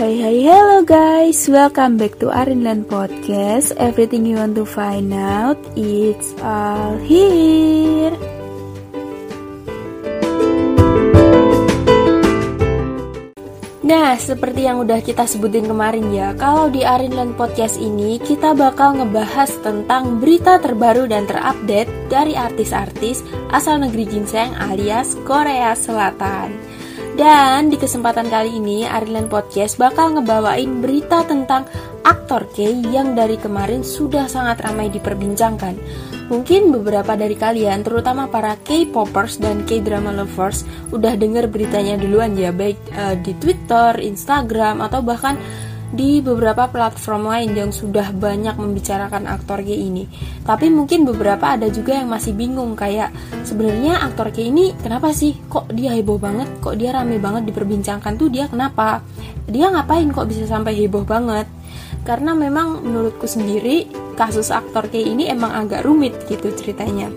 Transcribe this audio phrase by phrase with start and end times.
[0.00, 3.76] Hai hai hello guys, welcome back to Arinland Podcast.
[3.76, 8.16] Everything you want to find out, it's all here.
[13.84, 19.04] Nah, seperti yang udah kita sebutin kemarin ya, kalau di Arinland Podcast ini kita bakal
[19.04, 23.20] ngebahas tentang berita terbaru dan terupdate dari artis-artis
[23.52, 26.69] asal negeri ginseng alias Korea Selatan.
[27.20, 31.68] Dan di kesempatan kali ini Arinland Podcast bakal ngebawain berita tentang
[32.00, 35.76] aktor K yang dari kemarin sudah sangat ramai diperbincangkan.
[36.32, 40.64] Mungkin beberapa dari kalian, terutama para K-popers dan K-drama lovers,
[40.96, 45.36] udah denger beritanya duluan ya, baik uh, di Twitter, Instagram, atau bahkan
[45.90, 50.06] di beberapa platform lain yang sudah banyak membicarakan aktor K ini.
[50.46, 53.10] Tapi mungkin beberapa ada juga yang masih bingung kayak
[53.42, 58.14] sebenarnya aktor K ini kenapa sih kok dia heboh banget, kok dia rame banget diperbincangkan
[58.14, 59.02] tuh dia kenapa?
[59.50, 61.50] Dia ngapain kok bisa sampai heboh banget?
[62.06, 67.10] Karena memang menurutku sendiri kasus aktor K ini emang agak rumit gitu ceritanya.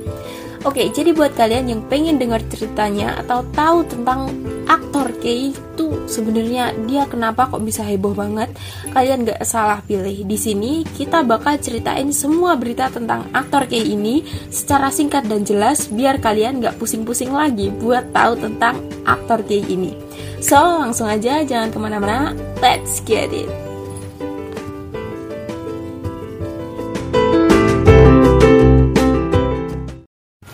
[0.63, 4.31] Oke, jadi buat kalian yang pengen dengar ceritanya atau tahu tentang
[4.63, 8.47] aktor K itu sebenarnya dia kenapa kok bisa heboh banget,
[8.95, 10.23] kalian gak salah pilih.
[10.23, 15.91] Di sini kita bakal ceritain semua berita tentang aktor K ini secara singkat dan jelas
[15.91, 19.91] biar kalian gak pusing-pusing lagi buat tahu tentang aktor K ini.
[20.39, 22.31] So, langsung aja jangan ke mana-mana,
[22.63, 23.72] let's get it!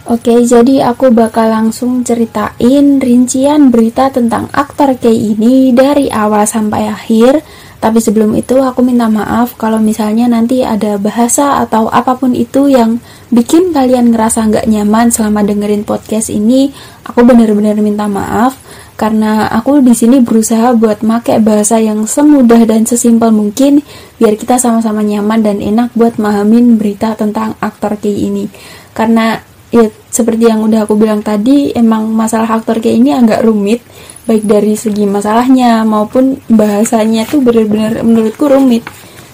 [0.10, 6.90] Oke, jadi aku bakal langsung ceritain rincian berita tentang aktor K ini dari awal sampai
[6.90, 7.46] akhir.
[7.78, 12.74] Tapi sebelum itu aku minta maaf kalau misalnya nanti ada bahasa atau apa pun itu
[12.74, 12.98] yang
[13.30, 16.74] bikin kalian ngerasa nggak nyaman selama dengerin podcast ini.
[17.06, 18.58] Aku bener-bener minta maaf
[18.98, 23.86] karena aku di sini berusaha buat make bahasa yang semudah dan sesimpel mungkin
[24.18, 28.50] biar kita sama-sama nyaman dan enak buat mahamin berita tentang aktor K ini.
[28.98, 33.86] Karena ya seperti yang udah aku bilang tadi emang masalah aktor kayak ini agak rumit
[34.30, 38.86] baik dari segi masalahnya maupun bahasanya tuh bener-bener menurutku rumit.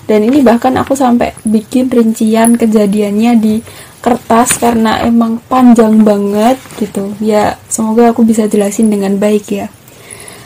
[0.06, 3.60] Dan ini bahkan aku sampai bikin rincian kejadiannya di
[4.00, 7.12] kertas karena emang panjang banget gitu.
[7.20, 9.68] Ya semoga aku bisa jelasin dengan baik ya.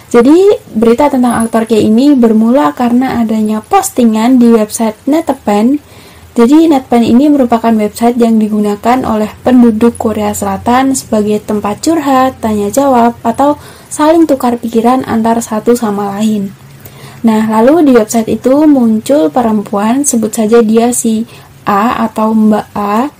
[0.10, 5.78] Jadi berita tentang aktor kayak ini bermula karena adanya postingan di website Netepen
[6.38, 12.70] jadi Netpen ini merupakan website yang digunakan oleh penduduk Korea Selatan sebagai tempat curhat, tanya
[12.70, 13.58] jawab, atau
[13.90, 16.54] saling tukar pikiran antar satu sama lain.
[17.26, 21.28] Nah, lalu di website itu muncul perempuan, sebut saja dia si
[21.68, 23.12] A atau Mbak A,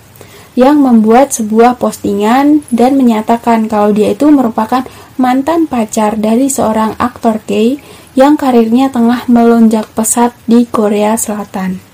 [0.56, 4.86] yang membuat sebuah postingan dan menyatakan kalau dia itu merupakan
[5.20, 7.76] mantan pacar dari seorang aktor K
[8.16, 11.89] yang karirnya tengah melonjak pesat di Korea Selatan.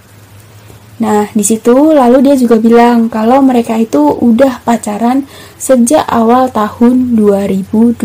[0.96, 5.28] Nah, di situ lalu dia juga bilang kalau mereka itu udah pacaran
[5.60, 8.00] sejak awal tahun 2020.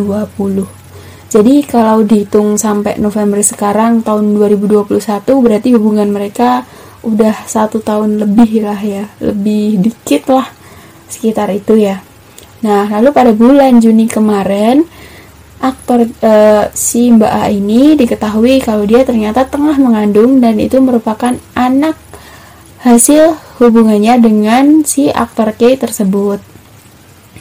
[1.31, 4.91] Jadi kalau dihitung sampai November sekarang tahun 2021
[5.23, 6.67] berarti hubungan mereka
[7.07, 10.51] udah satu tahun lebih lah ya, lebih dikit lah
[11.07, 12.03] sekitar itu ya.
[12.67, 14.83] Nah, lalu pada bulan Juni kemarin
[15.63, 16.33] aktor e,
[16.75, 21.95] si Mbak A ini diketahui kalau dia ternyata tengah mengandung dan itu merupakan anak
[22.81, 26.41] hasil hubungannya dengan si aktor K tersebut.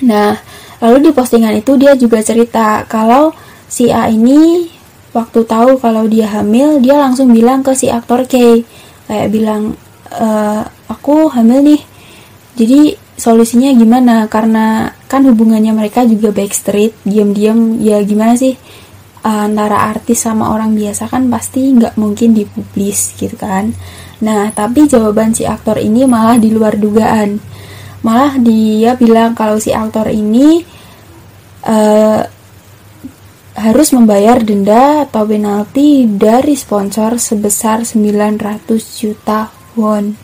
[0.04, 0.36] Nah,
[0.84, 3.32] lalu di postingan itu dia juga cerita kalau
[3.68, 4.68] si A ini
[5.16, 8.62] waktu tahu kalau dia hamil, dia langsung bilang ke si aktor K,
[9.08, 9.74] kayak bilang,
[10.12, 10.28] e,
[10.86, 11.82] aku hamil nih.
[12.54, 12.80] Jadi
[13.18, 14.28] solusinya gimana?
[14.30, 18.54] Karena kan hubungannya mereka juga backstreet, diam-diam ya gimana sih?
[19.20, 23.76] antara artis sama orang biasa kan pasti nggak mungkin dipublis gitu kan
[24.20, 27.40] nah tapi jawaban si aktor ini malah di luar dugaan.
[28.00, 30.64] Malah dia bilang kalau si aktor ini
[31.68, 32.24] uh,
[33.60, 38.64] harus membayar denda atau penalti dari sponsor sebesar 900
[38.96, 40.16] juta won.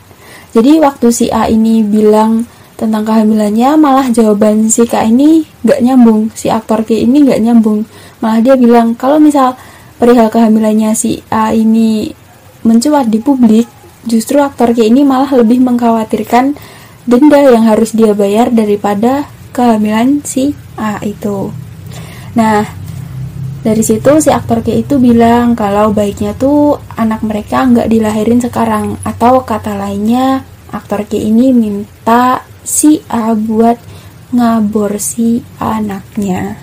[0.57, 6.33] Jadi waktu si A ini bilang tentang kehamilannya malah jawaban si K ini nggak nyambung.
[6.33, 7.85] Si aktor K ini nggak nyambung.
[8.25, 9.53] Malah dia bilang kalau misal
[10.01, 12.09] perihal kehamilannya si A ini
[12.65, 13.69] mencuat di publik
[14.07, 16.55] justru aktor K ini malah lebih mengkhawatirkan
[17.03, 21.51] denda yang harus dia bayar daripada kehamilan si A itu
[22.33, 22.63] nah
[23.61, 28.95] dari situ si aktor K itu bilang kalau baiknya tuh anak mereka nggak dilahirin sekarang
[29.03, 33.75] atau kata lainnya aktor K ini minta si A buat
[34.31, 36.59] ngabor si anaknya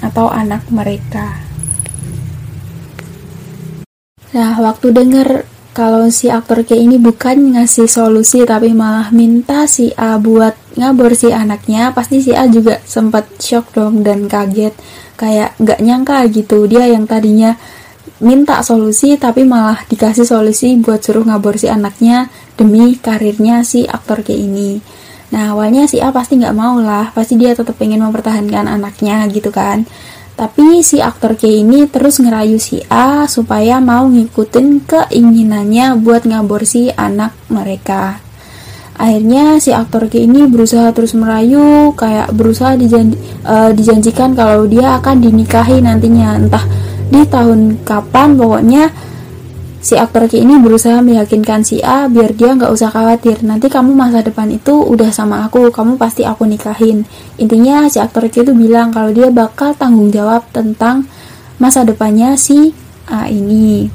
[0.00, 1.44] atau anak mereka.
[4.32, 9.92] Nah, waktu denger kalau si aktor K ini bukan ngasih solusi tapi malah minta si
[9.92, 14.72] A buat ngabur si anaknya, pasti si A juga sempat shock dong dan kaget.
[15.20, 17.60] Kayak nggak nyangka gitu, dia yang tadinya
[18.24, 24.24] minta solusi tapi malah dikasih solusi buat suruh ngabur si anaknya demi karirnya si aktor
[24.24, 24.80] K ini.
[25.36, 29.52] Nah awalnya si A pasti nggak mau lah, pasti dia tetap pengen mempertahankan anaknya gitu
[29.52, 29.84] kan.
[30.36, 36.92] Tapi si aktor K ini terus ngerayu si A supaya mau ngikutin keinginannya buat ngaborsi
[36.92, 38.20] anak mereka.
[39.00, 43.16] Akhirnya si aktor K ini berusaha terus merayu, kayak berusaha dijanji,
[43.48, 46.64] uh, dijanjikan kalau dia akan dinikahi nantinya, entah
[47.08, 48.92] di tahun kapan, pokoknya
[49.86, 53.46] si aktor K ini berusaha meyakinkan si A biar dia nggak usah khawatir.
[53.46, 57.06] Nanti kamu masa depan itu udah sama aku kamu pasti aku nikahin.
[57.38, 61.06] Intinya si aktor K itu bilang kalau dia bakal tanggung jawab tentang
[61.62, 62.74] masa depannya si
[63.06, 63.86] A ini.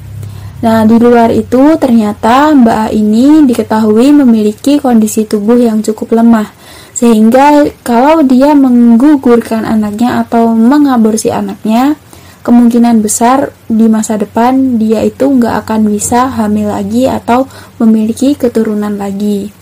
[0.64, 6.48] Nah di luar itu ternyata Mbak A ini diketahui memiliki kondisi tubuh yang cukup lemah.
[6.96, 12.00] Sehingga kalau dia menggugurkan anaknya atau mengaborsi anaknya
[12.42, 17.46] kemungkinan besar di masa depan dia itu nggak akan bisa hamil lagi atau
[17.78, 19.54] memiliki keturunan lagi.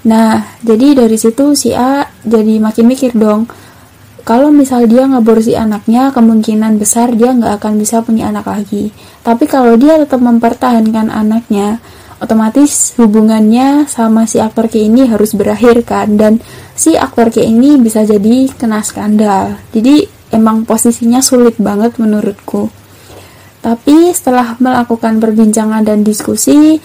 [0.00, 3.44] Nah, jadi dari situ si A jadi makin mikir dong,
[4.24, 8.92] kalau misal dia ngaborsi anaknya, kemungkinan besar dia nggak akan bisa punya anak lagi.
[9.20, 11.84] Tapi kalau dia tetap mempertahankan anaknya,
[12.16, 16.40] otomatis hubungannya sama si aktor K ini harus berakhir kan, dan
[16.72, 19.60] si aktor K ini bisa jadi kena skandal.
[19.72, 22.70] Jadi emang posisinya sulit banget menurutku.
[23.60, 26.80] Tapi setelah melakukan perbincangan dan diskusi,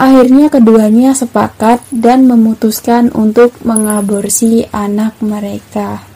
[0.00, 6.08] akhirnya keduanya sepakat dan memutuskan untuk mengaborsi anak mereka.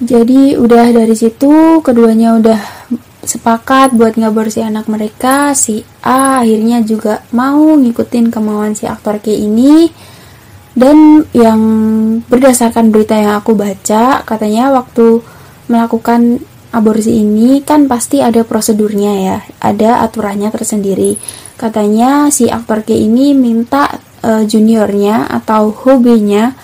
[0.00, 2.60] Jadi udah dari situ keduanya udah
[3.20, 5.52] sepakat buat ngaborsi anak mereka.
[5.52, 9.92] Si A akhirnya juga mau ngikutin kemauan si aktor K ini
[10.78, 11.60] dan yang
[12.30, 15.22] berdasarkan berita yang aku baca katanya waktu
[15.66, 21.18] melakukan aborsi ini kan pasti ada prosedurnya ya ada aturannya tersendiri.
[21.58, 26.54] Katanya si aktor K ini minta uh, juniornya atau hobinya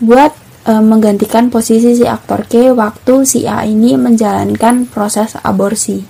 [0.00, 0.32] buat
[0.70, 6.00] uh, menggantikan posisi si aktor K waktu si A ini menjalankan proses aborsi.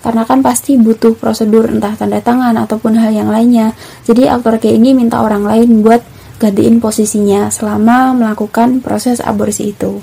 [0.00, 3.76] Karena kan pasti butuh prosedur entah tanda tangan ataupun hal yang lainnya.
[4.08, 6.00] Jadi aktor K ini minta orang lain buat
[6.40, 10.00] gantiin posisinya selama melakukan proses aborsi itu.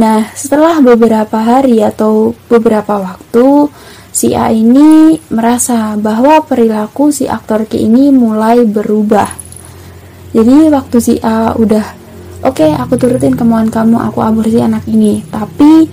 [0.00, 3.68] Nah, setelah beberapa hari atau beberapa waktu,
[4.08, 9.28] si A ini merasa bahwa perilaku si aktor K ini mulai berubah.
[10.32, 11.84] Jadi waktu si A udah,
[12.48, 15.20] oke okay, aku turutin kemauan kamu, aku aborsi anak ini.
[15.28, 15.84] Tapi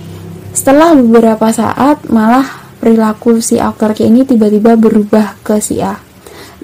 [0.56, 2.48] setelah beberapa saat malah
[2.80, 6.00] perilaku si aktor K ini tiba-tiba berubah ke si A.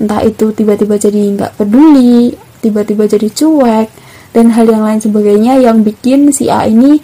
[0.00, 3.88] Entah itu tiba-tiba jadi nggak peduli tiba-tiba jadi cuek
[4.32, 6.98] dan hal yang lain sebagainya yang bikin si A ini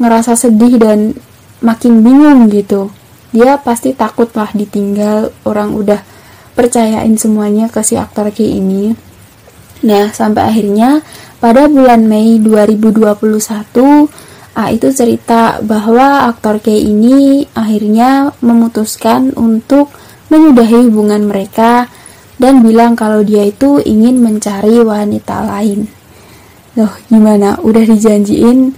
[0.00, 1.12] ngerasa sedih dan
[1.60, 2.88] makin bingung gitu.
[3.30, 6.00] Dia pasti takut lah ditinggal orang udah
[6.56, 8.92] percayain semuanya ke si aktor K ini.
[9.84, 11.04] Nah sampai akhirnya
[11.38, 13.12] pada bulan Mei 2021
[14.52, 19.88] A itu cerita bahwa aktor K ini akhirnya memutuskan untuk
[20.28, 21.88] menyudahi hubungan mereka
[22.42, 25.86] dan bilang kalau dia itu ingin mencari wanita lain.
[26.74, 27.62] Loh, gimana?
[27.62, 28.74] Udah dijanjiin,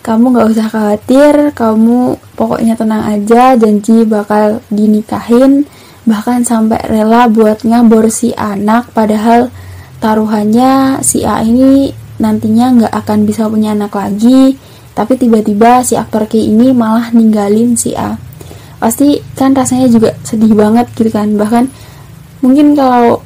[0.00, 5.68] kamu gak usah khawatir, kamu pokoknya tenang aja, janji bakal dinikahin,
[6.08, 9.52] bahkan sampai rela buat ngabor si anak, padahal
[10.00, 14.56] taruhannya si A ini nantinya nggak akan bisa punya anak lagi,
[14.96, 18.16] tapi tiba-tiba si aktor K ini malah ninggalin si A.
[18.80, 21.68] Pasti kan rasanya juga sedih banget gitu kan, bahkan
[22.46, 23.18] mungkin kalau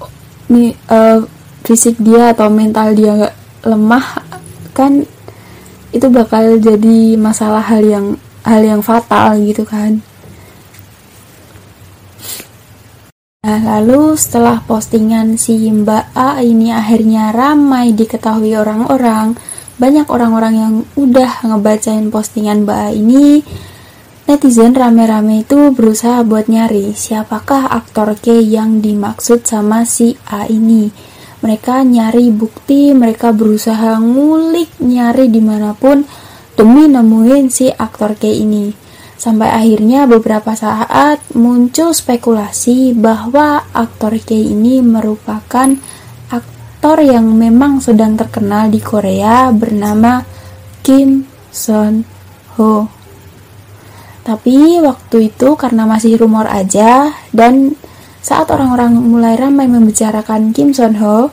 [0.49, 1.21] nih uh,
[1.61, 3.37] fisik dia atau mental dia nggak
[3.69, 4.07] lemah
[4.73, 5.05] kan
[5.93, 8.07] itu bakal jadi masalah hal yang
[8.47, 10.00] hal yang fatal gitu kan.
[13.41, 19.33] Nah, lalu setelah postingan si Mbak A ini akhirnya ramai diketahui orang-orang,
[19.81, 23.41] banyak orang-orang yang udah ngebacain postingan Mbak A ini,
[24.30, 30.87] Netizen rame-rame itu berusaha buat nyari siapakah aktor K yang dimaksud sama si A ini.
[31.42, 36.06] Mereka nyari bukti, mereka berusaha ngulik nyari di mana pun
[36.54, 38.70] demi nemuin si aktor K ini.
[39.18, 45.75] Sampai akhirnya beberapa saat muncul spekulasi bahwa aktor K ini merupakan
[46.30, 50.22] aktor yang memang sedang terkenal di Korea bernama
[50.87, 52.06] Kim Son
[52.54, 53.00] Ho.
[54.21, 57.75] Tapi waktu itu karena masih rumor aja dan
[58.21, 61.33] saat orang-orang mulai ramai membicarakan Kim Son Ho,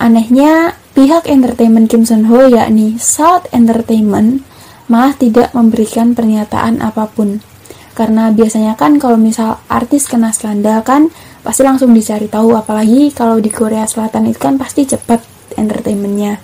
[0.00, 4.40] anehnya pihak entertainment Kim Son Ho yakni South Entertainment
[4.88, 7.44] malah tidak memberikan pernyataan apa pun.
[7.92, 11.12] Karena biasanya kan kalau misal artis kena skandal kan
[11.44, 15.20] pasti langsung dicari tahu apalagi kalau di Korea Selatan itu kan pasti cepat
[15.60, 16.40] entertainmentnya.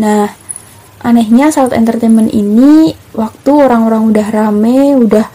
[0.00, 0.39] Nah,
[1.00, 5.26] anehnya South Entertainment ini waktu orang-orang udah rame, udah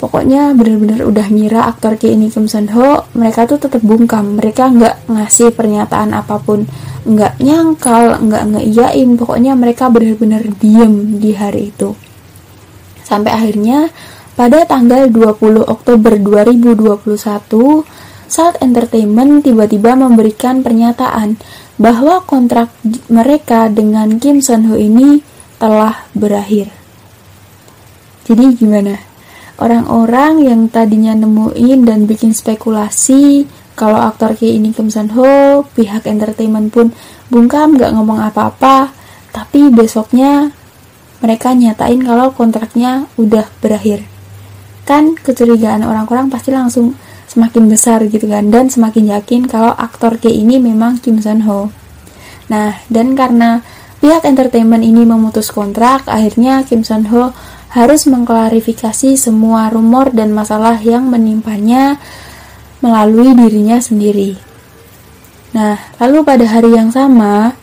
[0.00, 4.38] pokoknya bener-bener udah ngira aktor kayak ini Kim Son Ho mereka tuh tetap bungkam.
[4.38, 6.64] Mereka nggak ngasih pernyataan apa pun
[7.04, 9.08] nggak nyangkal nggak ngeiyain.
[9.18, 11.92] Pokoknya mereka bener-bener diem di hari itu.
[13.02, 13.90] Sampai akhirnya
[14.38, 21.34] pada tanggal 20 Oktober 2021 South Entertainment tiba-tiba memberikan pernyataan
[21.82, 22.70] bahwa kontrak
[23.10, 25.20] mereka dengan Kim Son Ho ini
[25.58, 26.70] telah berakhir.
[28.30, 29.10] Jadi gimana?
[29.60, 33.44] orang-orang yang tadinya nemuin dan bikin spekulasi
[33.76, 36.92] kalau aktor kayak ini Kim San Ho, pihak entertainment pun
[37.32, 38.92] bungkam gak ngomong apa-apa,
[39.32, 40.52] tapi besoknya
[41.24, 44.04] mereka nyatain kalau kontraknya udah berakhir.
[44.84, 46.92] Kan kecurigaan orang-orang pasti langsung
[47.30, 51.70] semakin besar gitu kan, dan semakin yakin kalau aktor kayak ini memang Kim San Ho.
[52.50, 53.62] Nah, dan karena
[54.02, 57.30] pihak entertainment ini memutus kontrak, akhirnya Kim San Ho
[57.70, 62.02] harus mengklarifikasi semua rumor dan masalah yang menimpanya
[62.82, 64.34] melalui dirinya sendiri.
[65.54, 67.54] Nah, lalu pada hari yang sama,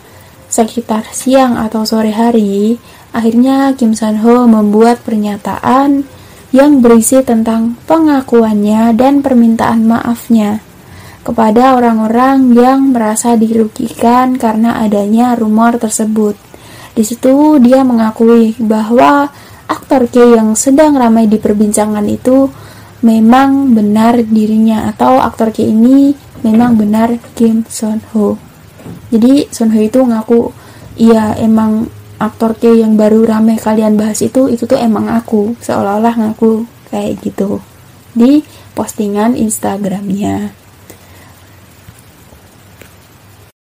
[0.47, 2.79] sekitar siang atau sore hari,
[3.11, 6.07] akhirnya Kim San Ho membuat pernyataan
[6.55, 10.63] yang berisi tentang pengakuannya dan permintaan maafnya
[11.27, 16.39] kepada orang-orang yang merasa dirugikan karena adanya rumor tersebut.
[16.95, 19.27] Di situ dia mengakui bahwa
[19.67, 22.47] aktor K yang sedang ramai diperbincangan itu
[23.03, 26.15] memang benar dirinya atau aktor K ini
[26.47, 28.39] memang benar Kim Son Ho.
[29.11, 30.55] Jadi Son Ho itu ngaku
[30.95, 36.17] iya emang aktor K yang baru ramai kalian bahas itu itu tuh emang aku seolah-olah
[36.17, 37.61] ngaku kayak gitu
[38.17, 38.41] di
[38.73, 40.53] postingan Instagramnya.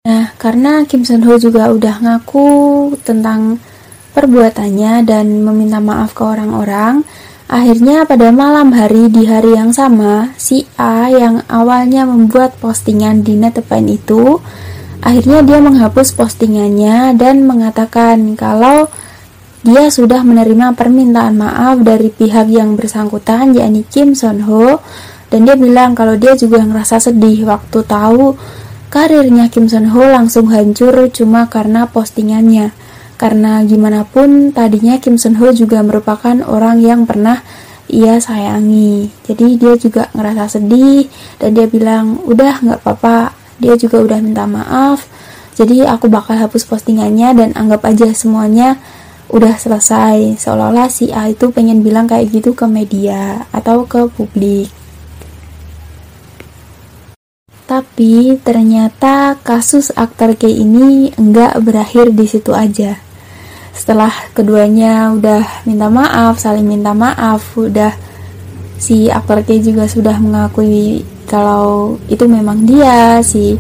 [0.09, 2.49] Nah, karena Kim Son Ho juga udah ngaku
[3.04, 3.61] tentang
[4.16, 7.04] perbuatannya dan meminta maaf ke orang-orang.
[7.49, 13.40] Akhirnya pada malam hari di hari yang sama, si A yang awalnya membuat postingan di
[13.40, 14.40] Netepan itu,
[15.08, 18.92] akhirnya dia menghapus postingannya dan mengatakan kalau
[19.64, 24.84] dia sudah menerima permintaan maaf dari pihak yang bersangkutan yakni Kim Son Ho.
[25.32, 28.36] Dan dia bilang kalau dia juga ngerasa sedih waktu tahu
[28.92, 32.76] karirnya Kim Son Ho langsung hancur cuma karena postingannya.
[33.16, 37.40] Karena gimana pun tadinya Kim Sun Ho juga merupakan orang yang pernah
[37.88, 39.08] ia sayangi.
[39.24, 41.08] Jadi dia juga ngerasa sedih
[41.40, 45.06] dan dia bilang udah nggak apa-apa dia juga udah minta maaf.
[45.58, 48.78] Jadi aku bakal hapus postingannya dan anggap aja semuanya
[49.28, 50.38] udah selesai.
[50.38, 54.70] Seolah-olah si A itu pengen bilang kayak gitu ke media atau ke publik.
[57.68, 62.96] Tapi ternyata kasus aktor K ini enggak berakhir di situ aja.
[63.76, 67.92] Setelah keduanya udah minta maaf saling minta maaf udah
[68.78, 73.20] si aktor K juga sudah mengakui kalau itu memang dia.
[73.20, 73.58] Si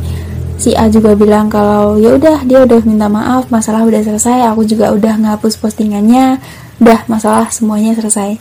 [0.58, 4.66] si A juga bilang kalau ya udah dia udah minta maaf masalah udah selesai aku
[4.66, 6.42] juga udah ngapus postingannya
[6.80, 8.38] udah masalah semuanya selesai.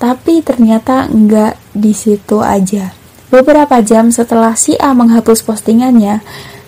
[0.00, 2.96] Tapi ternyata enggak di situ aja.
[3.30, 6.24] Beberapa jam setelah si A menghapus postingannya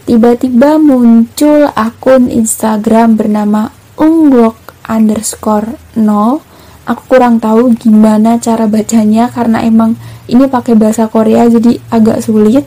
[0.07, 6.52] tiba-tiba muncul akun Instagram bernama unggok underscore 0
[6.87, 9.95] aku kurang tahu gimana cara bacanya karena emang
[10.27, 12.67] ini pakai bahasa Korea jadi agak sulit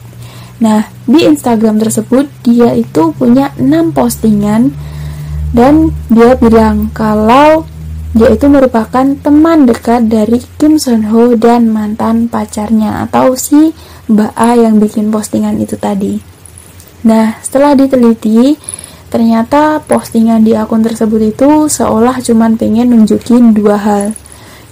[0.59, 4.71] nah di Instagram tersebut dia itu punya 6 postingan
[5.51, 7.67] dan dia bilang kalau
[8.15, 13.75] dia itu merupakan teman dekat dari Kim Son Ho dan mantan pacarnya atau si
[14.07, 16.15] Mbak A yang bikin postingan itu tadi.
[17.03, 18.55] Nah, setelah diteliti,
[19.15, 24.11] Ternyata postingan di akun tersebut itu seolah cuman pengen nunjukin dua hal.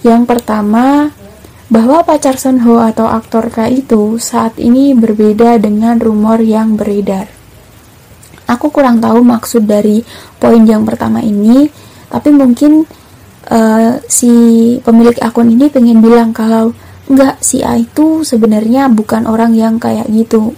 [0.04, 1.16] Yang pertama,
[1.72, 7.32] bahwa pacar Son Ho atau aktor K itu saat ini berbeda dengan rumor yang beredar.
[8.44, 10.04] Aku kurang tahu maksud dari
[10.36, 11.72] poin yang pertama ini,
[12.12, 12.84] tapi mungkin
[13.48, 14.28] uh, si
[14.84, 16.76] pemilik akun ini pengen bilang kalau
[17.08, 20.52] enggak si A itu sebenarnya bukan orang yang kayak gitu.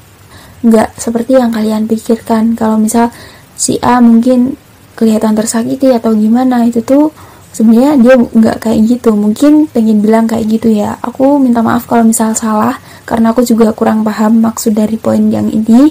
[0.67, 2.59] Enggak seperti yang kalian pikirkan.
[2.59, 3.15] Kalau misal
[3.57, 4.55] si A mungkin
[4.97, 7.13] kelihatan tersakiti atau gimana itu tuh
[7.57, 9.17] sebenarnya dia nggak kayak gitu.
[9.17, 11.01] Mungkin pengen bilang kayak gitu ya.
[11.01, 12.77] Aku minta maaf kalau misal salah
[13.09, 15.91] karena aku juga kurang paham maksud dari poin yang ini.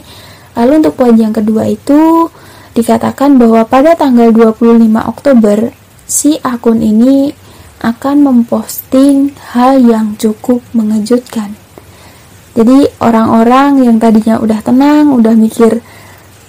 [0.55, 2.29] Lalu untuk poin yang kedua itu
[2.77, 5.73] dikatakan bahwa pada tanggal 25 Oktober
[6.05, 7.33] si akun ini
[7.81, 11.53] akan memposting hal yang cukup mengejutkan.
[12.55, 15.83] Jadi orang-orang yang tadinya udah tenang, udah mikir,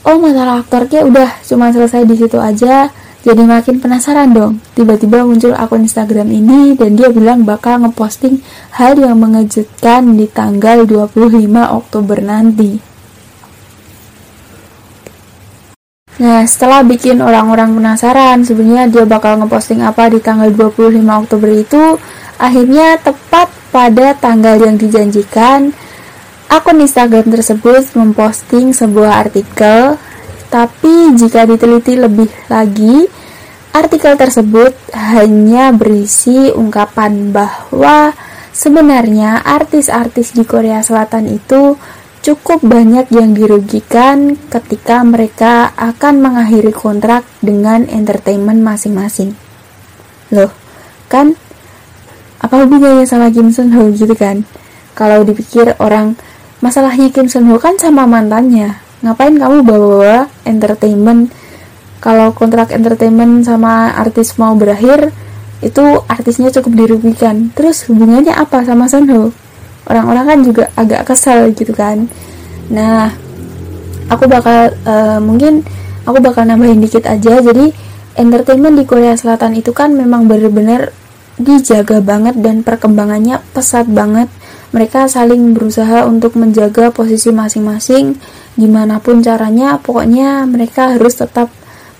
[0.07, 2.89] oh masalah aktor kayak udah cuma selesai di situ aja,
[3.27, 4.63] jadi makin penasaran dong.
[4.79, 8.39] Tiba-tiba muncul akun Instagram ini dan dia bilang bakal ngeposting
[8.79, 11.11] hal yang mengejutkan di tanggal 25
[11.75, 12.79] Oktober nanti.
[16.17, 20.97] Nah, setelah bikin orang-orang penasaran, sebenarnya dia bakal ngeposting apa di tanggal 25
[21.27, 22.01] Oktober itu,
[22.41, 25.77] akhirnya tepat pada tanggal yang dijanjikan,
[26.47, 29.99] Akun Instagram tersebut memposting sebuah artikel,
[30.47, 33.03] tapi jika diteliti lebih lagi,
[33.75, 38.15] artikel tersebut hanya berisi ungkapan bahwa
[38.55, 41.75] sebenarnya artis-artis di Korea Selatan itu
[42.23, 49.35] cukup banyak yang dirugikan ketika mereka akan mengakhiri kontrak dengan entertainment masing-masing.
[50.31, 50.55] Loh,
[51.11, 51.35] kan
[52.39, 54.47] apa hubungannya sama Kim Sun Ho gitu kan?
[54.97, 56.17] Kalau dipikir orang
[56.65, 58.77] masalahnya Kim Sun Ho kan sama mantannya.
[59.05, 61.33] Ngapain kamu bawa entertainment?
[62.01, 65.11] Kalau kontrak entertainment sama artis mau berakhir
[65.65, 67.51] itu artisnya cukup dirugikan.
[67.57, 69.33] Terus hubungannya apa sama Sun Ho?
[69.87, 72.09] Orang-orang kan juga agak kesal gitu kan.
[72.73, 73.13] Nah
[74.11, 75.63] aku bakal uh, mungkin
[76.07, 77.41] aku bakal nambahin dikit aja.
[77.41, 77.73] Jadi
[78.17, 80.91] entertainment di Korea Selatan itu kan memang benar-benar
[81.37, 84.33] dijaga banget dan perkembangannya pesat banget
[84.77, 88.21] mereka saling berusaha untuk menjaga posisi masing-masing
[88.61, 91.49] gimana pun caranya pokoknya mereka harus tetap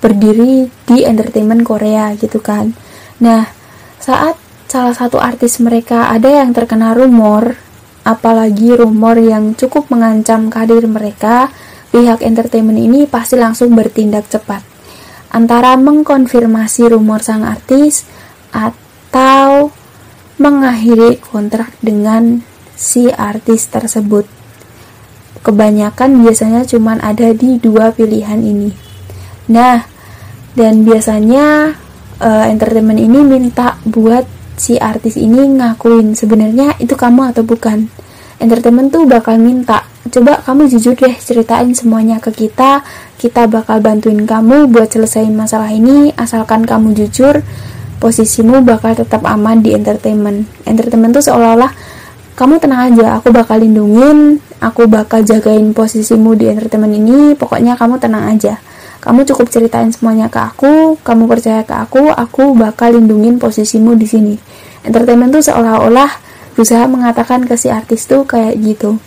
[0.05, 2.77] berdiri di entertainment Korea gitu kan.
[3.25, 3.49] Nah
[3.97, 4.37] saat
[4.69, 7.57] salah satu artis mereka ada yang terkena rumor
[8.05, 11.49] apalagi rumor yang cukup mengancam karir mereka
[11.97, 14.61] pihak entertainment ini pasti langsung bertindak cepat.
[15.33, 18.05] Antara mengkonfirmasi rumor sang artis
[18.53, 19.73] atau
[20.37, 22.45] mengakhiri kontrak dengan
[22.77, 24.29] si artis tersebut.
[25.41, 28.71] Kebanyakan biasanya cuma ada di dua pilihan ini.
[29.49, 29.83] Nah,
[30.53, 31.77] dan biasanya
[32.21, 37.89] uh, entertainment ini minta buat si artis ini ngakuin sebenarnya itu kamu atau bukan.
[38.37, 42.85] Entertainment tuh bakal minta, coba kamu jujur deh ceritain semuanya ke kita,
[43.17, 47.41] kita bakal bantuin kamu buat selesaiin masalah ini asalkan kamu jujur
[47.97, 50.45] posisimu bakal tetap aman di entertainment.
[50.69, 51.73] Entertainment tuh seolah-olah
[52.37, 57.97] kamu tenang aja, aku bakal lindungin, aku bakal jagain posisimu di entertainment ini, pokoknya kamu
[57.97, 58.61] tenang aja.
[59.01, 64.05] Kamu cukup ceritain semuanya ke aku, kamu percaya ke aku, aku bakal lindungin posisimu di
[64.05, 64.35] sini.
[64.85, 66.13] Entertainment tuh seolah-olah
[66.53, 69.01] berusaha mengatakan ke si artis tuh kayak gitu.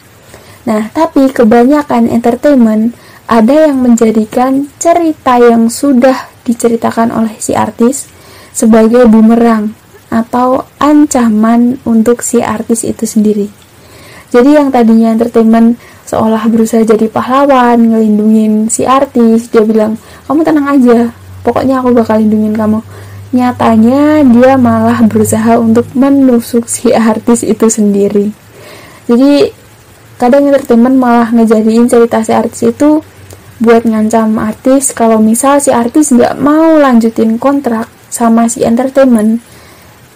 [0.66, 2.98] Nah, tapi kebanyakan entertainment
[3.30, 8.10] ada yang menjadikan cerita yang sudah diceritakan oleh si artis
[8.58, 9.78] sebagai bumerang
[10.10, 13.48] atau ancaman untuk si artis itu sendiri.
[14.30, 20.68] Jadi yang tadinya entertainment seolah berusaha jadi pahlawan, ngelindungin si artis, dia bilang, kamu tenang
[20.70, 21.00] aja,
[21.42, 22.82] pokoknya aku bakal lindungin kamu.
[23.30, 28.34] Nyatanya dia malah berusaha untuk menusuk si artis itu sendiri.
[29.06, 29.54] Jadi
[30.18, 33.06] kadang entertainment malah ngejadiin cerita si artis itu
[33.60, 39.44] buat ngancam artis kalau misal si artis nggak mau lanjutin kontrak sama si entertainment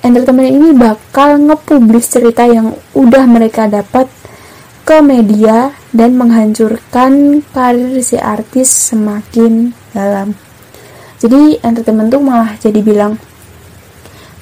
[0.04, 4.12] entertainment ini bakal ngepublis cerita yang udah mereka dapat
[4.84, 10.36] ke media dan menghancurkan karir si artis semakin dalam.
[11.24, 13.16] Jadi entertainment tuh malah jadi bilang,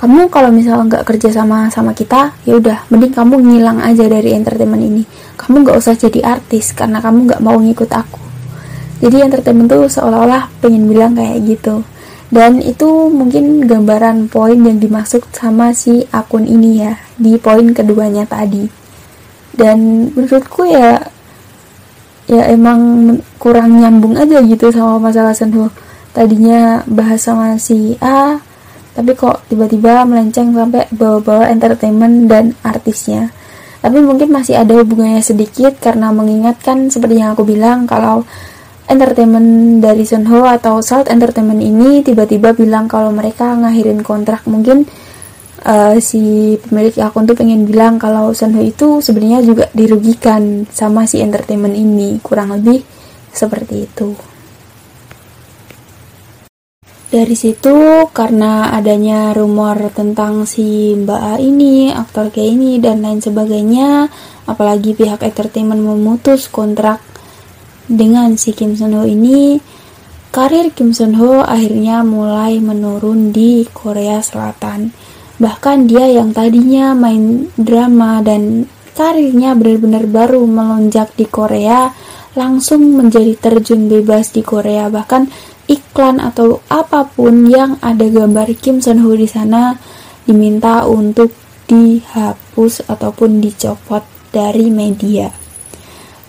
[0.02, 4.34] kamu kalau misal nggak kerja sama sama kita, ya udah, mending kamu ngilang aja dari
[4.34, 5.06] entertainment ini.
[5.38, 8.18] Kamu nggak usah jadi artis karena kamu nggak mau ngikut aku.
[8.98, 11.86] Jadi entertainment tuh seolah-olah pengen bilang kayak gitu
[12.32, 18.24] dan itu mungkin gambaran poin yang dimaksud sama si akun ini ya di poin keduanya
[18.24, 18.64] tadi.
[19.52, 20.96] Dan menurutku ya
[22.32, 25.68] ya emang kurang nyambung aja gitu sama masalah sentuh
[26.16, 28.40] tadinya bahas sama si A
[28.96, 33.32] tapi kok tiba-tiba melenceng sampai bawa-bawa entertainment dan artisnya.
[33.84, 38.24] Tapi mungkin masih ada hubungannya sedikit karena mengingatkan seperti yang aku bilang kalau
[38.90, 44.46] entertainment dari Sunho atau Salt Entertainment ini tiba-tiba bilang kalau mereka ngakhirin kontrak.
[44.50, 44.88] Mungkin
[45.66, 51.22] uh, si pemilik akun tuh pengen bilang kalau Sunho itu sebenarnya juga dirugikan sama si
[51.22, 52.18] entertainment ini.
[52.24, 52.82] Kurang lebih
[53.30, 54.10] seperti itu.
[57.12, 63.20] Dari situ karena adanya rumor tentang si Mbak A ini, aktor kayak ini dan lain
[63.20, 64.08] sebagainya,
[64.48, 67.04] apalagi pihak entertainment memutus kontrak
[67.92, 69.60] dengan si Kim Sun Ho ini,
[70.32, 74.96] karir Kim Sun Ho akhirnya mulai menurun di Korea Selatan.
[75.44, 78.64] Bahkan dia yang tadinya main drama dan
[78.96, 81.92] karirnya benar-benar baru melonjak di Korea,
[82.40, 84.88] langsung menjadi terjun bebas di Korea.
[84.88, 85.28] Bahkan
[85.68, 89.76] iklan atau apa pun yang ada gambar Kim Sun Ho di sana
[90.24, 91.36] diminta untuk
[91.68, 95.41] dihapus ataupun dicopot dari media.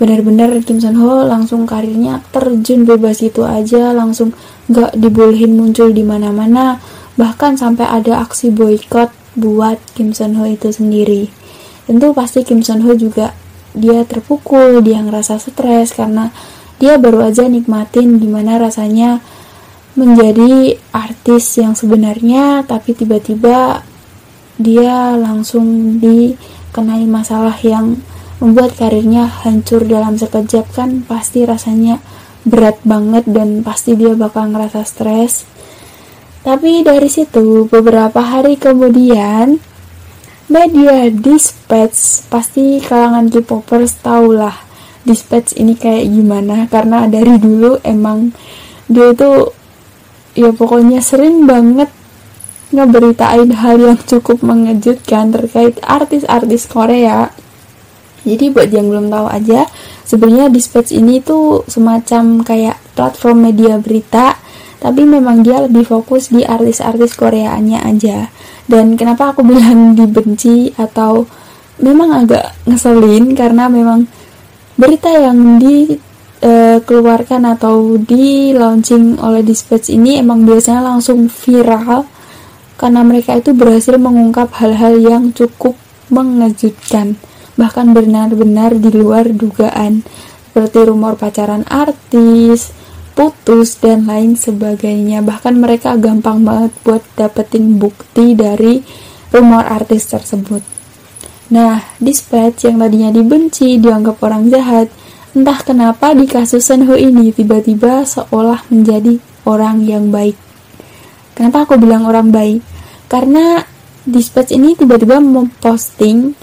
[0.02, 4.34] Benar-benar Kim Sun Ho langsung karirnya terjun bebas itu aja, langsung
[4.66, 6.82] gak dibolehin muncul di mana-mana,
[7.14, 11.30] bahkan sampai ada aksi boykot buat Kim Sun Ho itu sendiri.
[11.86, 13.30] Tentu pasti Kim Sun Ho juga
[13.78, 16.34] dia terpukul, dia ngerasa stres karena
[16.82, 19.22] dia baru aja nikmatin gimana rasanya
[19.94, 23.86] menjadi artis yang sebenarnya tapi tiba-tiba
[24.58, 28.02] dia langsung dikenai masalah yang
[28.42, 32.02] membuat karirnya hancur dalam sekejap kan pasti rasanya
[32.42, 35.46] berat banget dan pasti dia bakal ngerasa stres.
[36.42, 39.62] Tapi dari situ beberapa hari kemudian
[40.50, 42.26] media dispatch.
[42.26, 44.58] Pasti kalangan K-popers tahulah
[45.06, 46.66] dispatch ini kayak gimana.
[46.66, 48.34] Karena dari dulu emang
[48.90, 49.54] dia itu
[50.34, 51.94] ya pokoknya sering banget
[52.74, 57.30] ngeberitain hal yang cukup mengejutkan terkait artis-artis Korea.
[58.22, 59.66] Jadi buat yang belum tahu aja,
[60.06, 64.38] sebenarnya Dispatch ini tuh semacam kayak platform media berita,
[64.78, 68.30] tapi memang dia lebih fokus di artis-artis Koreanya aja.
[68.66, 71.26] Dan kenapa aku bilang dibenci atau
[71.82, 74.06] memang agak ngeselin karena memang
[74.78, 75.98] berita yang di
[76.42, 82.06] uh, keluarkan atau di launching oleh Dispatch ini emang biasanya langsung viral
[82.78, 85.78] karena mereka itu berhasil mengungkap hal-hal yang cukup
[86.10, 87.14] mengejutkan
[87.56, 90.04] bahkan benar-benar di luar dugaan
[90.52, 92.72] seperti rumor pacaran artis,
[93.16, 95.24] putus dan lain sebagainya.
[95.24, 98.84] Bahkan mereka gampang banget buat dapetin bukti dari
[99.32, 100.60] rumor artis tersebut.
[101.52, 104.88] Nah, Dispatch yang tadinya dibenci, dianggap orang jahat,
[105.32, 109.16] Entah kenapa di kasus Senho ini tiba-tiba seolah menjadi
[109.48, 110.36] orang yang baik.
[111.32, 112.60] Kenapa aku bilang orang baik?
[113.08, 113.64] Karena
[114.04, 116.36] Dispatch ini tiba-tiba memposting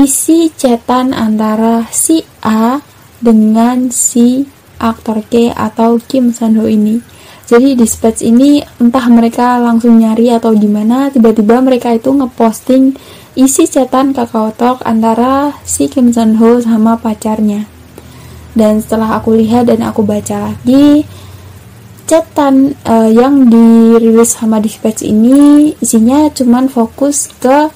[0.00, 2.80] isi chatan antara si A
[3.20, 4.48] dengan si
[4.80, 7.04] aktor K atau Kim Sanho ini.
[7.44, 12.96] Jadi Dispatch ini entah mereka langsung nyari atau gimana, tiba-tiba mereka itu ngeposting
[13.36, 17.68] isi chatan kakao talk antara si Kim Sun Ho sama pacarnya.
[18.56, 21.04] Dan setelah aku lihat dan aku baca lagi,
[22.08, 27.68] chatan uh, yang dirilis sama Dispatch ini isinya cuman fokus ke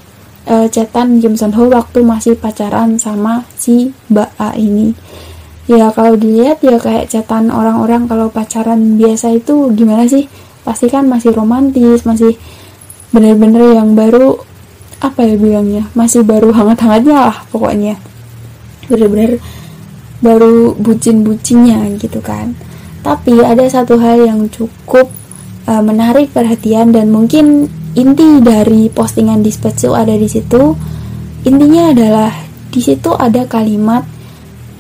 [0.49, 4.97] uh, chatan Kim Sun Ho waktu masih pacaran sama si Mbak A ini.
[5.65, 10.29] Ya kalau dilihat ya kayak chatan orang-orang kalau pacaran biasa itu gimana sih?
[10.65, 12.37] Pasti kan masih romantis, masih
[13.15, 14.43] bener-bener yang baru
[14.99, 17.95] apa ya bilangnya masih baru hangat-hangatnya lah pokoknya
[18.89, 19.39] bener-bener
[20.25, 22.59] baru bucin-bucinnya gitu kan
[23.07, 25.13] tapi ada satu hal yang cukup
[25.69, 30.75] uh, menarik perhatian dan mungkin inti dari postingan dispatch ada di situ.
[31.45, 32.33] Intinya adalah
[32.73, 34.03] di situ ada kalimat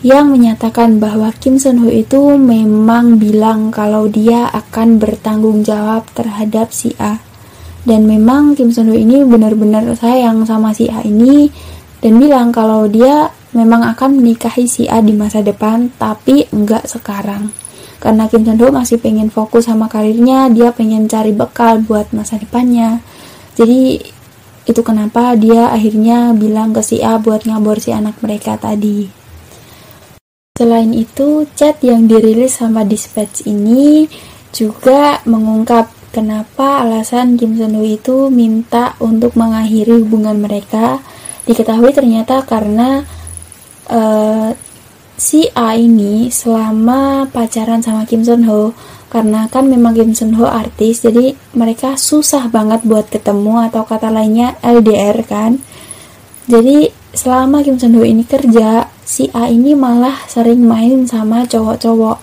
[0.04, 6.74] yang menyatakan bahwa Kim Sun Ho itu memang bilang kalau dia akan bertanggung jawab terhadap
[6.74, 7.20] si A.
[7.84, 11.48] Dan memang Kim Sun Ho ini benar-benar sayang sama si A ini
[12.04, 17.48] dan bilang kalau dia memang akan menikahi si A di masa depan tapi enggak sekarang
[18.04, 22.36] karena Kim Sun Ho masih pengen fokus sama karirnya dia pengen cari bekal buat masa
[22.36, 23.00] depannya.
[23.56, 24.04] Jadi
[24.68, 29.08] itu kenapa dia akhirnya bilang ke si A buat ngabor si anak mereka tadi.
[30.52, 34.04] Selain itu chat yang dirilis sama Dispatch ini
[34.52, 41.00] juga mengungkap kenapa alasan Kim Sun Woo itu minta untuk mengakhiri hubungan mereka.
[41.48, 43.02] Diketahui ternyata karena
[43.88, 44.52] uh,
[45.14, 48.74] si A ini selama pacaran sama Kim Sun Ho.
[49.14, 54.10] Karena kan memang Kim Sun Ho artis jadi mereka susah banget buat ketemu atau kata
[54.10, 55.62] lainnya LDR kan.
[56.50, 62.18] Jadi selama Kim Sun Ho ini kerja si A ini malah sering main sama cowok-cowok.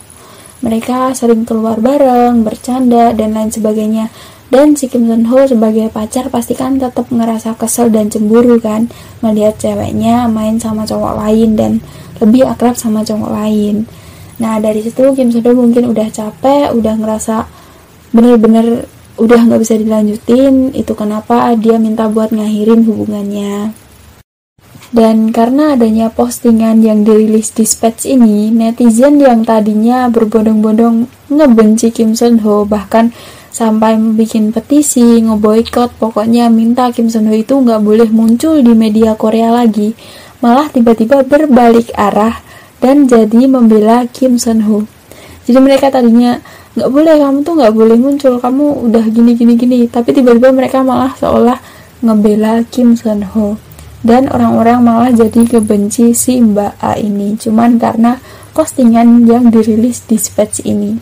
[0.61, 4.13] Mereka sering keluar bareng, bercanda, dan lain sebagainya.
[4.51, 8.91] Dan si Kim Sun Ho sebagai pacar pasti kan tetap ngerasa kesel dan cemburu kan
[9.23, 11.79] melihat ceweknya main sama cowok lain dan
[12.21, 13.89] lebih akrab sama cowok lain.
[14.37, 17.45] Nah dari situ Kim Ho mungkin udah capek, udah ngerasa
[18.13, 18.85] bener-bener
[19.17, 20.71] udah nggak bisa dilanjutin.
[20.77, 23.73] Itu kenapa dia minta buat ngakhirin hubungannya.
[24.91, 32.11] Dan karena adanya postingan yang dirilis di Dispatch ini, netizen yang tadinya berbondong-bondong ngebenci Kim
[32.11, 33.15] Sun Ho bahkan
[33.55, 39.15] sampai bikin petisi, ngeboikot, pokoknya minta Kim Sun Ho itu nggak boleh muncul di media
[39.15, 39.95] Korea lagi,
[40.41, 42.41] malah tiba-tiba berbalik arah
[42.81, 44.89] dan jadi membela Kim Sun Ho.
[45.45, 46.41] Jadi mereka tadinya
[46.73, 49.53] nggak boleh kamu tuh nggak boleh muncul, kamu udah gini gini.
[49.55, 51.61] Gini, tapi tiba-tiba mereka malah seolah
[52.01, 53.61] ngebela Kim Sun Ho.
[54.01, 58.17] Dan orang-orang malah jadi kebenci si Mbak A ini cuman karena
[58.57, 60.97] postingan yang dirilis di Spets ini.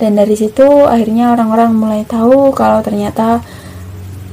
[0.00, 3.44] Dan dari situ akhirnya orang-orang mulai tahu kalau ternyata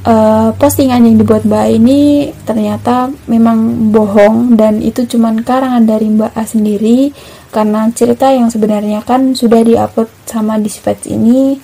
[0.08, 6.32] uh, postingan yang dibuat Mbak ini ternyata memang bohong dan itu cuman karangan dari Mbak
[6.36, 7.12] A sendiri
[7.54, 11.58] karena cerita yang sebenarnya kan sudah diupload sama di Spets ini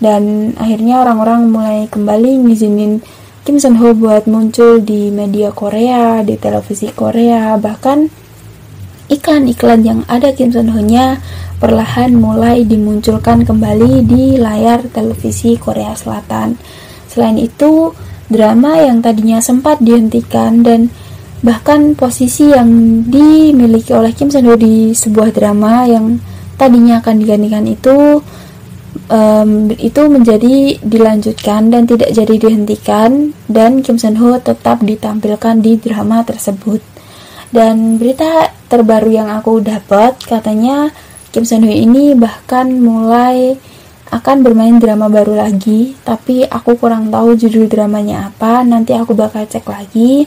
[0.00, 3.04] dan akhirnya orang-orang mulai kembali ngizinin
[3.40, 8.12] Kim Sun Ho buat muncul di media Korea, di televisi Korea, bahkan
[9.08, 11.24] iklan-iklan yang ada Kim Sun Ho-nya
[11.56, 16.56] perlahan mulai dimunculkan kembali di layar televisi Korea Selatan.
[17.10, 17.90] Selain itu,
[18.30, 20.94] drama yang tadinya sempat dihentikan dan
[21.42, 26.22] bahkan posisi yang dimiliki oleh Kim Sun Ho di sebuah drama yang
[26.60, 28.20] tadinya akan digantikan itu
[29.08, 35.80] um, itu menjadi dilanjutkan dan tidak jadi dihentikan dan Kim Sun Ho tetap ditampilkan di
[35.80, 36.80] drama tersebut.
[37.50, 40.94] Dan berita terbaru yang aku dapat katanya
[41.34, 43.58] Kim Sun Ho ini bahkan mulai
[44.10, 48.66] akan bermain drama baru lagi, tapi aku kurang tahu judul dramanya apa.
[48.66, 50.26] Nanti aku bakal cek lagi.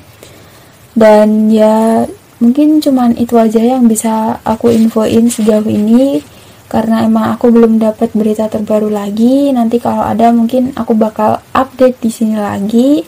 [0.95, 2.07] Dan ya
[2.43, 6.19] mungkin cuman itu aja yang bisa aku infoin sejauh ini
[6.67, 12.03] karena emang aku belum dapat berita terbaru lagi nanti kalau ada mungkin aku bakal update
[12.03, 13.05] di sini lagi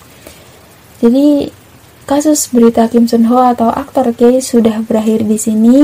[1.03, 1.51] jadi
[2.07, 5.79] kasus berita Kim Sun Ho atau aktor K sudah berakhir di sini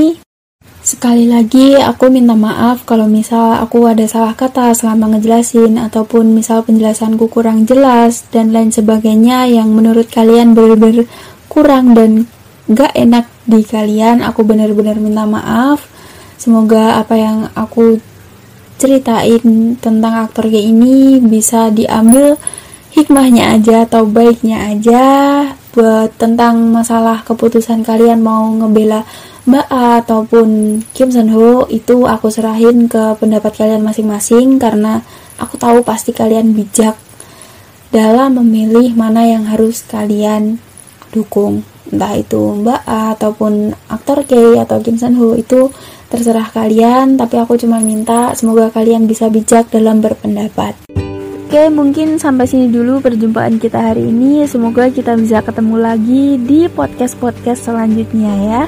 [0.82, 6.66] Sekali lagi, aku minta maaf kalau misal aku ada salah kata selama ngejelasin ataupun misal
[6.66, 11.06] penjelasanku kurang jelas dan lain sebagainya yang menurut kalian benar-benar
[11.46, 12.26] kurang dan
[12.66, 14.26] gak enak di kalian.
[14.26, 15.86] Aku benar-benar minta maaf.
[16.34, 18.02] Semoga apa yang aku
[18.74, 22.34] ceritain tentang aktor gay ini bisa diambil
[22.92, 25.04] hikmahnya aja atau baiknya aja
[25.72, 29.08] buat tentang masalah keputusan kalian mau ngebela
[29.48, 35.02] Mbak A ataupun Kim Sun Ho itu aku serahin ke pendapat kalian masing-masing karena
[35.40, 36.94] aku tahu pasti kalian bijak
[37.90, 40.62] dalam memilih mana yang harus kalian
[41.10, 45.72] dukung entah itu Mbak A ataupun aktor K atau Kim Sun Ho itu
[46.12, 50.76] Terserah kalian, tapi aku cuma minta semoga kalian bisa bijak dalam berpendapat.
[51.52, 54.40] Oke, mungkin sampai sini dulu perjumpaan kita hari ini.
[54.48, 58.62] Semoga kita bisa ketemu lagi di podcast-podcast selanjutnya ya.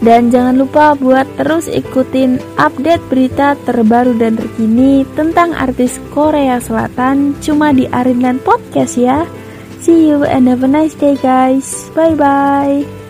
[0.00, 7.36] Dan jangan lupa buat terus ikutin update berita terbaru dan terkini tentang artis Korea Selatan
[7.44, 9.28] cuma di Arinland Podcast ya.
[9.84, 11.92] See you and have a nice day guys.
[11.92, 13.05] Bye bye.